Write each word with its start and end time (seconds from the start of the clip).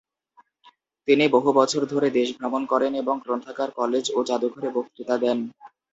তিনি 1.07 1.25
বহু 1.35 1.49
বছর 1.59 1.81
ধরে 1.85 2.07
দেশ 2.11 2.29
ভ্রমণ 2.37 2.61
করেন 2.71 2.91
এবং 2.95 3.15
গ্রন্থাগার, 3.23 3.69
কলেজ 3.71 4.05
ও 4.11 4.29
জাদুঘরে 4.29 4.69
বক্তৃতা 4.75 5.15
দেন। 5.17 5.37